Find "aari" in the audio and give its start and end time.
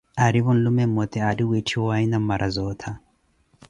1.21-1.43